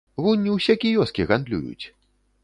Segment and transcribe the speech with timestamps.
[0.27, 1.85] Вунь, усе кіёскі гандлююць.